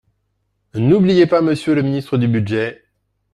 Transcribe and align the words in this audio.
N’oubliez 0.73 1.27
pas 1.27 1.43
Monsieur 1.43 1.75
le 1.75 1.83
ministre 1.83 2.17
du 2.17 2.27
budget 2.27 2.83